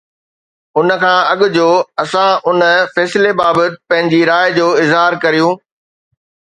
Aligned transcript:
ان 0.77 0.87
کان 1.01 1.19
اڳ 1.31 1.39
جو 1.57 1.67
اسان 2.03 2.31
ان 2.49 2.59
فيصلي 2.95 3.31
بابت 3.39 3.73
پنهنجي 3.89 4.21
راءِ 4.31 4.45
جو 4.57 4.67
اظهار 4.85 5.21
ڪريون 5.25 5.53